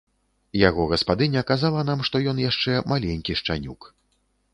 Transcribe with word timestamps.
Яго 0.59 0.85
гаспадыня 0.93 1.43
казала 1.51 1.83
нам, 1.89 1.99
што 2.09 2.21
ён 2.31 2.41
яшчэ 2.45 2.79
маленькі 2.93 3.37
шчанюк. 3.43 3.81